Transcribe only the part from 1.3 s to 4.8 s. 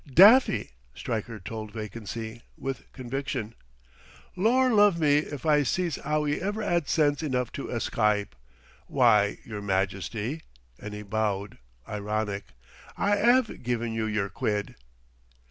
told vacancy, with conviction. "Lor'